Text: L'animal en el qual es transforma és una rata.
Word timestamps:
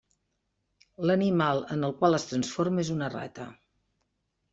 L'animal 1.09 1.61
en 1.75 1.87
el 1.87 1.93
qual 1.99 2.19
es 2.19 2.25
transforma 2.31 2.81
és 2.85 2.91
una 2.95 3.11
rata. 3.17 3.47